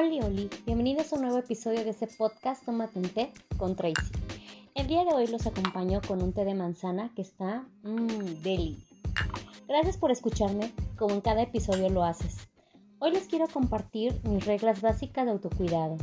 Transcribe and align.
Hola, 0.00 0.26
Oli, 0.26 0.48
bienvenidos 0.64 1.12
a 1.12 1.16
un 1.16 1.22
nuevo 1.22 1.38
episodio 1.38 1.82
de 1.82 1.90
este 1.90 2.06
podcast 2.06 2.64
Tómate 2.64 3.00
un 3.00 3.08
té 3.08 3.32
con 3.56 3.74
Tracy. 3.74 4.12
El 4.76 4.86
día 4.86 5.04
de 5.04 5.12
hoy 5.12 5.26
los 5.26 5.44
acompaño 5.44 6.00
con 6.06 6.22
un 6.22 6.32
té 6.32 6.44
de 6.44 6.54
manzana 6.54 7.10
que 7.16 7.22
está 7.22 7.66
mmm, 7.82 8.40
deli. 8.44 8.86
Gracias 9.66 9.96
por 9.96 10.12
escucharme, 10.12 10.72
como 10.96 11.14
en 11.14 11.20
cada 11.20 11.42
episodio 11.42 11.90
lo 11.90 12.04
haces. 12.04 12.48
Hoy 13.00 13.10
les 13.10 13.26
quiero 13.26 13.48
compartir 13.48 14.14
mis 14.22 14.46
reglas 14.46 14.82
básicas 14.82 15.24
de 15.24 15.32
autocuidado. 15.32 15.96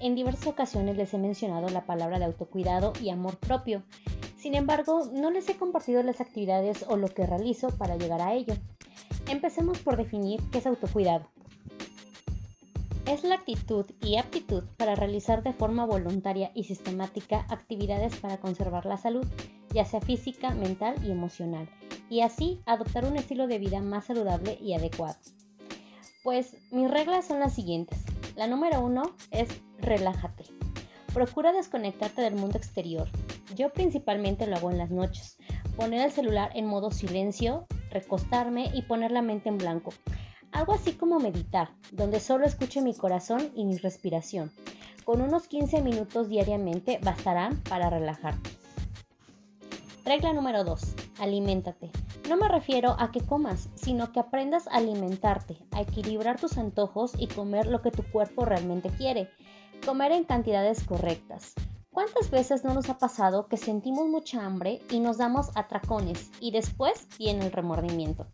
En 0.00 0.16
diversas 0.16 0.48
ocasiones 0.48 0.96
les 0.96 1.14
he 1.14 1.18
mencionado 1.18 1.68
la 1.68 1.86
palabra 1.86 2.18
de 2.18 2.24
autocuidado 2.24 2.94
y 3.00 3.10
amor 3.10 3.36
propio. 3.36 3.84
Sin 4.36 4.56
embargo, 4.56 5.08
no 5.12 5.30
les 5.30 5.48
he 5.48 5.56
compartido 5.56 6.02
las 6.02 6.20
actividades 6.20 6.84
o 6.88 6.96
lo 6.96 7.06
que 7.06 7.24
realizo 7.24 7.68
para 7.68 7.96
llegar 7.96 8.22
a 8.22 8.34
ello. 8.34 8.54
Empecemos 9.28 9.78
por 9.78 9.96
definir 9.96 10.40
qué 10.50 10.58
es 10.58 10.66
autocuidado. 10.66 11.28
Es 13.06 13.22
la 13.22 13.36
actitud 13.36 13.86
y 14.02 14.16
aptitud 14.16 14.64
para 14.76 14.96
realizar 14.96 15.44
de 15.44 15.52
forma 15.52 15.86
voluntaria 15.86 16.50
y 16.54 16.64
sistemática 16.64 17.46
actividades 17.48 18.16
para 18.16 18.38
conservar 18.38 18.84
la 18.84 18.96
salud, 18.96 19.24
ya 19.72 19.84
sea 19.84 20.00
física, 20.00 20.50
mental 20.50 20.96
y 21.04 21.12
emocional, 21.12 21.68
y 22.10 22.22
así 22.22 22.60
adoptar 22.66 23.04
un 23.04 23.16
estilo 23.16 23.46
de 23.46 23.60
vida 23.60 23.80
más 23.80 24.06
saludable 24.06 24.58
y 24.60 24.74
adecuado. 24.74 25.14
Pues 26.24 26.56
mis 26.72 26.90
reglas 26.90 27.28
son 27.28 27.38
las 27.38 27.54
siguientes. 27.54 28.02
La 28.34 28.48
número 28.48 28.80
uno 28.80 29.14
es 29.30 29.50
relájate. 29.78 30.42
Procura 31.14 31.52
desconectarte 31.52 32.22
del 32.22 32.34
mundo 32.34 32.58
exterior. 32.58 33.08
Yo 33.54 33.72
principalmente 33.72 34.48
lo 34.48 34.56
hago 34.56 34.72
en 34.72 34.78
las 34.78 34.90
noches. 34.90 35.38
Poner 35.76 36.04
el 36.04 36.10
celular 36.10 36.50
en 36.54 36.66
modo 36.66 36.90
silencio, 36.90 37.66
recostarme 37.92 38.72
y 38.74 38.82
poner 38.82 39.12
la 39.12 39.22
mente 39.22 39.48
en 39.48 39.58
blanco 39.58 39.92
algo 40.52 40.72
así 40.72 40.92
como 40.92 41.18
meditar, 41.18 41.70
donde 41.92 42.20
solo 42.20 42.46
escuche 42.46 42.80
mi 42.80 42.94
corazón 42.94 43.50
y 43.54 43.64
mi 43.64 43.76
respiración. 43.76 44.50
Con 45.04 45.22
unos 45.22 45.46
15 45.46 45.82
minutos 45.82 46.28
diariamente 46.28 46.98
bastarán 47.02 47.62
para 47.68 47.90
relajarte. 47.90 48.50
Regla 50.04 50.32
número 50.32 50.62
2. 50.62 50.80
Aliméntate. 51.18 51.90
No 52.28 52.36
me 52.36 52.48
refiero 52.48 52.94
a 52.98 53.10
que 53.10 53.20
comas, 53.20 53.68
sino 53.74 54.12
que 54.12 54.20
aprendas 54.20 54.68
a 54.68 54.76
alimentarte, 54.76 55.58
a 55.72 55.80
equilibrar 55.80 56.40
tus 56.40 56.58
antojos 56.58 57.12
y 57.18 57.26
comer 57.26 57.66
lo 57.66 57.82
que 57.82 57.90
tu 57.90 58.04
cuerpo 58.04 58.44
realmente 58.44 58.90
quiere. 58.90 59.28
Comer 59.84 60.12
en 60.12 60.24
cantidades 60.24 60.84
correctas. 60.84 61.54
¿Cuántas 61.90 62.30
veces 62.30 62.62
no 62.62 62.74
nos 62.74 62.90
ha 62.90 62.98
pasado 62.98 63.48
que 63.48 63.56
sentimos 63.56 64.06
mucha 64.06 64.44
hambre 64.44 64.82
y 64.90 65.00
nos 65.00 65.18
damos 65.18 65.48
atracones 65.54 66.30
y 66.40 66.50
después 66.50 67.08
viene 67.18 67.46
el 67.46 67.52
remordimiento? 67.52 68.26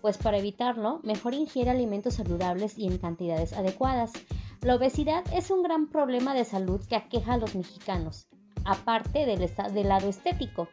Pues 0.00 0.18
para 0.18 0.38
evitarlo, 0.38 1.00
mejor 1.02 1.34
ingiere 1.34 1.70
alimentos 1.70 2.14
saludables 2.14 2.78
y 2.78 2.86
en 2.86 2.98
cantidades 2.98 3.52
adecuadas. 3.52 4.12
La 4.62 4.76
obesidad 4.76 5.24
es 5.32 5.50
un 5.50 5.62
gran 5.62 5.88
problema 5.88 6.34
de 6.34 6.44
salud 6.44 6.80
que 6.88 6.96
aqueja 6.96 7.34
a 7.34 7.38
los 7.38 7.54
mexicanos, 7.54 8.26
aparte 8.64 9.26
del, 9.26 9.50
del 9.74 9.88
lado 9.88 10.08
estético. 10.08 10.68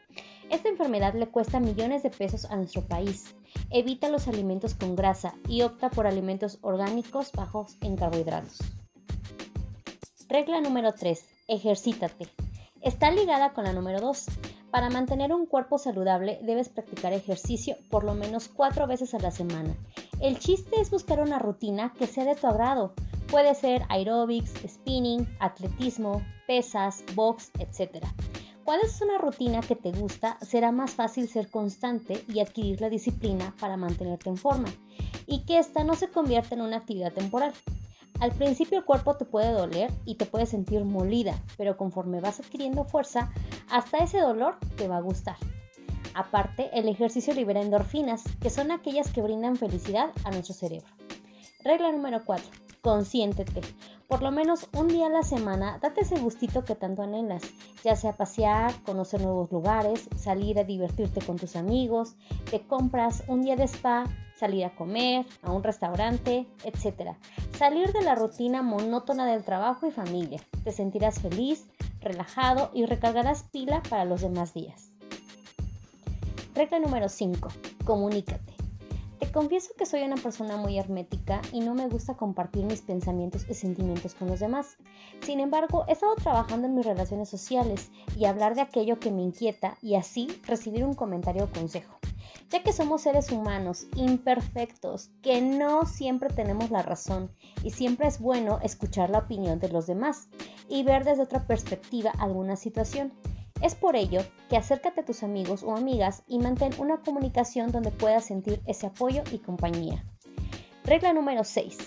Esta 0.49 0.69
enfermedad 0.69 1.13
le 1.15 1.27
cuesta 1.27 1.59
millones 1.59 2.03
de 2.03 2.09
pesos 2.09 2.45
a 2.45 2.55
nuestro 2.55 2.81
país. 2.81 3.35
Evita 3.69 4.09
los 4.09 4.27
alimentos 4.27 4.75
con 4.75 4.95
grasa 4.95 5.33
y 5.47 5.61
opta 5.63 5.89
por 5.89 6.07
alimentos 6.07 6.59
orgánicos 6.61 7.31
bajos 7.31 7.77
en 7.81 7.95
carbohidratos. 7.95 8.59
Regla 10.29 10.61
número 10.61 10.93
3. 10.93 11.25
Ejercítate. 11.47 12.27
Está 12.81 13.11
ligada 13.11 13.53
con 13.53 13.63
la 13.65 13.73
número 13.73 13.99
2. 13.99 14.25
Para 14.73 14.89
mantener 14.89 15.31
un 15.31 15.45
cuerpo 15.45 15.77
saludable 15.77 16.39
debes 16.41 16.67
practicar 16.67 17.13
ejercicio 17.13 17.77
por 17.91 18.03
lo 18.03 18.15
menos 18.15 18.47
cuatro 18.47 18.87
veces 18.87 19.13
a 19.13 19.19
la 19.19 19.29
semana. 19.29 19.75
El 20.19 20.39
chiste 20.39 20.81
es 20.81 20.89
buscar 20.89 21.19
una 21.19 21.37
rutina 21.37 21.93
que 21.93 22.07
sea 22.07 22.25
de 22.25 22.33
tu 22.33 22.47
agrado. 22.47 22.95
Puede 23.29 23.53
ser 23.53 23.83
aerobics, 23.89 24.51
spinning, 24.67 25.27
atletismo, 25.39 26.23
pesas, 26.47 27.03
box, 27.13 27.51
etc. 27.59 28.03
Cuando 28.63 28.87
es 28.87 28.99
una 28.99 29.19
rutina 29.19 29.61
que 29.61 29.75
te 29.75 29.91
gusta, 29.91 30.39
será 30.41 30.71
más 30.71 30.95
fácil 30.95 31.29
ser 31.29 31.51
constante 31.51 32.25
y 32.27 32.39
adquirir 32.39 32.81
la 32.81 32.89
disciplina 32.89 33.53
para 33.59 33.77
mantenerte 33.77 34.29
en 34.29 34.37
forma 34.37 34.69
y 35.27 35.45
que 35.45 35.59
ésta 35.59 35.83
no 35.83 35.93
se 35.93 36.07
convierta 36.07 36.55
en 36.55 36.61
una 36.61 36.77
actividad 36.77 37.13
temporal. 37.13 37.53
Al 38.19 38.31
principio 38.31 38.79
el 38.79 38.85
cuerpo 38.85 39.15
te 39.15 39.25
puede 39.25 39.51
doler 39.51 39.91
y 40.05 40.15
te 40.15 40.25
puede 40.25 40.45
sentir 40.45 40.85
molida, 40.85 41.35
pero 41.57 41.77
conforme 41.77 42.21
vas 42.21 42.39
adquiriendo 42.39 42.85
fuerza, 42.85 43.31
hasta 43.69 43.97
ese 43.97 44.19
dolor 44.19 44.57
te 44.77 44.87
va 44.87 44.97
a 44.97 45.01
gustar. 45.01 45.35
Aparte, 46.13 46.69
el 46.73 46.87
ejercicio 46.87 47.33
libera 47.33 47.61
endorfinas, 47.61 48.23
que 48.39 48.49
son 48.49 48.71
aquellas 48.71 49.11
que 49.11 49.21
brindan 49.21 49.55
felicidad 49.55 50.11
a 50.23 50.31
nuestro 50.31 50.53
cerebro. 50.53 50.87
Regla 51.63 51.91
número 51.91 52.23
4. 52.23 52.45
Consiéntete. 52.81 53.61
Por 54.07 54.21
lo 54.21 54.31
menos 54.31 54.67
un 54.77 54.89
día 54.89 55.07
a 55.07 55.09
la 55.09 55.23
semana, 55.23 55.79
date 55.81 56.01
ese 56.01 56.19
gustito 56.19 56.65
que 56.65 56.75
tanto 56.75 57.01
anhelas, 57.01 57.41
ya 57.83 57.95
sea 57.95 58.13
pasear, 58.13 58.73
conocer 58.83 59.21
nuevos 59.21 59.51
lugares, 59.51 60.07
salir 60.17 60.59
a 60.59 60.65
divertirte 60.65 61.21
con 61.25 61.37
tus 61.37 61.55
amigos, 61.55 62.15
te 62.51 62.61
compras 62.67 63.23
un 63.27 63.41
día 63.41 63.55
de 63.55 63.63
spa, 63.63 64.03
salir 64.35 64.65
a 64.65 64.75
comer, 64.75 65.25
a 65.41 65.51
un 65.51 65.63
restaurante, 65.63 66.45
etc. 66.63 67.15
Salir 67.57 67.93
de 67.93 68.01
la 68.01 68.15
rutina 68.15 68.63
monótona 68.63 69.27
del 69.27 69.43
trabajo 69.43 69.85
y 69.85 69.91
familia. 69.91 70.41
Te 70.63 70.71
sentirás 70.71 71.21
feliz, 71.21 71.67
relajado 72.01 72.71
y 72.73 72.85
recargarás 72.85 73.43
pila 73.43 73.83
para 73.89 74.05
los 74.05 74.21
demás 74.21 74.55
días. 74.55 74.89
Regla 76.55 76.79
número 76.79 77.09
5. 77.09 77.49
Comunícate. 77.85 78.53
Te 79.19 79.31
confieso 79.31 79.69
que 79.77 79.85
soy 79.85 80.01
una 80.01 80.17
persona 80.17 80.57
muy 80.57 80.79
hermética 80.79 81.41
y 81.51 81.59
no 81.59 81.75
me 81.75 81.87
gusta 81.87 82.15
compartir 82.15 82.65
mis 82.65 82.81
pensamientos 82.81 83.45
y 83.47 83.53
sentimientos 83.53 84.15
con 84.15 84.29
los 84.29 84.39
demás. 84.39 84.75
Sin 85.21 85.39
embargo, 85.39 85.85
he 85.87 85.93
estado 85.93 86.15
trabajando 86.15 86.67
en 86.67 86.75
mis 86.75 86.85
relaciones 86.85 87.29
sociales 87.29 87.91
y 88.17 88.25
hablar 88.25 88.55
de 88.55 88.61
aquello 88.61 88.99
que 88.99 89.11
me 89.11 89.21
inquieta 89.21 89.77
y 89.81 89.95
así 89.95 90.27
recibir 90.47 90.83
un 90.83 90.95
comentario 90.95 91.43
o 91.43 91.47
consejo 91.47 92.02
ya 92.49 92.63
que 92.63 92.73
somos 92.73 93.01
seres 93.01 93.31
humanos 93.31 93.87
imperfectos, 93.95 95.09
que 95.21 95.41
no 95.41 95.85
siempre 95.85 96.29
tenemos 96.29 96.71
la 96.71 96.81
razón 96.81 97.31
y 97.63 97.71
siempre 97.71 98.07
es 98.07 98.19
bueno 98.19 98.59
escuchar 98.63 99.09
la 99.09 99.19
opinión 99.19 99.59
de 99.59 99.69
los 99.69 99.87
demás 99.87 100.27
y 100.69 100.83
ver 100.83 101.03
desde 101.03 101.23
otra 101.23 101.45
perspectiva 101.47 102.11
alguna 102.17 102.55
situación. 102.55 103.13
Es 103.61 103.75
por 103.75 103.95
ello 103.95 104.21
que 104.49 104.57
acércate 104.57 105.01
a 105.01 105.05
tus 105.05 105.23
amigos 105.23 105.63
o 105.63 105.75
amigas 105.75 106.23
y 106.27 106.39
mantén 106.39 106.73
una 106.79 106.97
comunicación 106.97 107.71
donde 107.71 107.91
puedas 107.91 108.25
sentir 108.25 108.61
ese 108.65 108.87
apoyo 108.87 109.23
y 109.31 109.39
compañía. 109.39 110.03
Regla 110.83 111.13
número 111.13 111.43
6. 111.43 111.77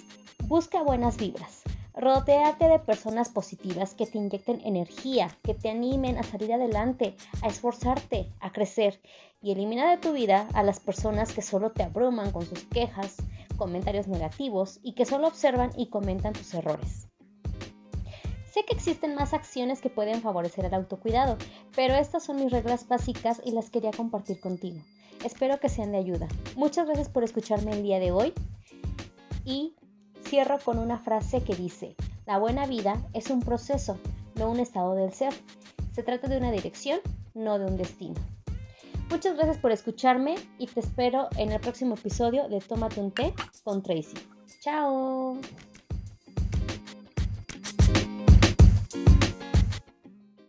Busca 0.44 0.82
buenas 0.82 1.18
vibras. 1.18 1.62
Rodéate 1.98 2.68
de 2.68 2.78
personas 2.78 3.30
positivas 3.30 3.94
que 3.94 4.04
te 4.06 4.18
inyecten 4.18 4.60
energía, 4.66 5.34
que 5.42 5.54
te 5.54 5.70
animen 5.70 6.18
a 6.18 6.22
salir 6.22 6.52
adelante, 6.52 7.16
a 7.40 7.46
esforzarte, 7.46 8.30
a 8.38 8.52
crecer 8.52 9.00
y 9.40 9.52
elimina 9.52 9.90
de 9.90 9.96
tu 9.96 10.12
vida 10.12 10.46
a 10.52 10.62
las 10.62 10.78
personas 10.78 11.32
que 11.32 11.40
solo 11.40 11.72
te 11.72 11.82
abruman 11.82 12.32
con 12.32 12.44
sus 12.44 12.64
quejas, 12.64 13.16
comentarios 13.56 14.08
negativos 14.08 14.78
y 14.82 14.92
que 14.92 15.06
solo 15.06 15.26
observan 15.26 15.70
y 15.74 15.88
comentan 15.88 16.34
tus 16.34 16.52
errores. 16.52 17.08
Sé 18.52 18.64
que 18.66 18.74
existen 18.74 19.14
más 19.14 19.32
acciones 19.32 19.80
que 19.80 19.88
pueden 19.88 20.20
favorecer 20.20 20.66
el 20.66 20.74
autocuidado, 20.74 21.38
pero 21.74 21.94
estas 21.94 22.24
son 22.24 22.36
mis 22.36 22.52
reglas 22.52 22.88
básicas 22.88 23.40
y 23.42 23.52
las 23.52 23.70
quería 23.70 23.90
compartir 23.90 24.38
contigo. 24.38 24.82
Espero 25.24 25.58
que 25.60 25.70
sean 25.70 25.92
de 25.92 25.98
ayuda. 25.98 26.28
Muchas 26.56 26.86
gracias 26.86 27.08
por 27.08 27.24
escucharme 27.24 27.72
el 27.72 27.82
día 27.82 27.98
de 27.98 28.12
hoy 28.12 28.34
y 29.46 29.74
Cierro 30.28 30.58
con 30.58 30.78
una 30.78 30.98
frase 30.98 31.42
que 31.44 31.54
dice, 31.54 31.94
la 32.26 32.38
buena 32.38 32.66
vida 32.66 33.00
es 33.12 33.30
un 33.30 33.40
proceso, 33.40 33.96
no 34.34 34.50
un 34.50 34.58
estado 34.58 34.94
del 34.94 35.12
ser. 35.12 35.32
Se 35.92 36.02
trata 36.02 36.26
de 36.26 36.36
una 36.36 36.50
dirección, 36.50 36.98
no 37.34 37.60
de 37.60 37.66
un 37.66 37.76
destino. 37.76 38.16
Muchas 39.08 39.36
gracias 39.36 39.58
por 39.58 39.70
escucharme 39.70 40.34
y 40.58 40.66
te 40.66 40.80
espero 40.80 41.28
en 41.36 41.52
el 41.52 41.60
próximo 41.60 41.94
episodio 41.94 42.48
de 42.48 42.60
Tómate 42.60 43.00
un 43.00 43.12
té 43.12 43.34
con 43.62 43.84
Tracy. 43.84 44.16
¡Chao! 44.60 45.38